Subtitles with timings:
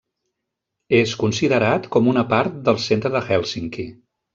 [1.01, 3.93] És considerat com una part del centre de Hèlsinki.